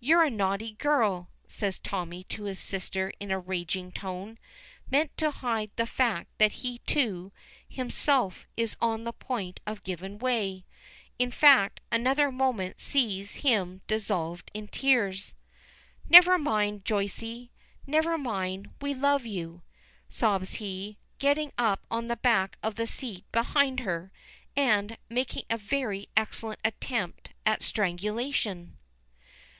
[0.00, 4.36] You're a naughty girl," says Tommy, to his sister in a raging tone,
[4.90, 7.30] meant to hide the fact that he too,
[7.68, 10.64] himself is on the point of giving way;
[11.16, 15.34] in fact, another moment sees him dissolved in tears.
[16.08, 17.50] "Never mind, Joycie.
[17.86, 18.70] Never mind.
[18.80, 19.62] We love you!"
[20.08, 24.10] sobs he, getting up on the back of the seat behind her,
[24.56, 28.76] and making a very excellent attempt at strangulation.